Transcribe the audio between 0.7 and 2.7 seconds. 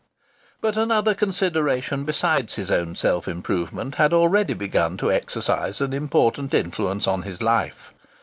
another consideration besides